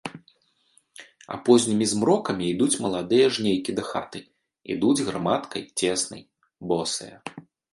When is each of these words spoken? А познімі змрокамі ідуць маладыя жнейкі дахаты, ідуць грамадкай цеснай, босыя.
А 1.33 1.37
познімі 1.49 1.85
змрокамі 1.91 2.47
ідуць 2.55 2.79
маладыя 2.87 3.27
жнейкі 3.37 3.71
дахаты, 3.81 4.19
ідуць 4.77 5.05
грамадкай 5.11 5.61
цеснай, 5.91 6.23
босыя. 6.73 7.15